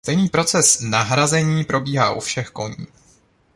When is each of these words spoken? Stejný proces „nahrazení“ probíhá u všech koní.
Stejný 0.05 0.29
proces 0.29 0.79
„nahrazení“ 0.79 1.63
probíhá 1.63 2.11
u 2.13 2.19
všech 2.19 2.49
koní. 2.49 2.87